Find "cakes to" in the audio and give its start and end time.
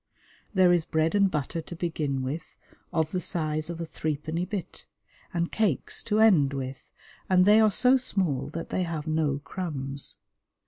5.51-6.19